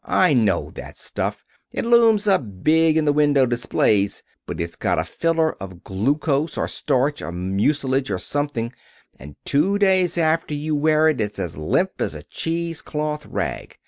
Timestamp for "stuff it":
0.97-1.85